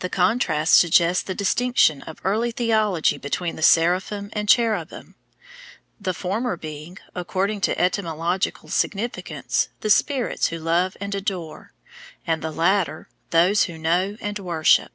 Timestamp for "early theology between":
2.24-3.54